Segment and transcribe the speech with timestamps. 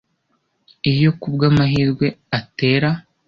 [0.91, 2.07] iyo kubwamahirwe
[2.39, 2.89] atera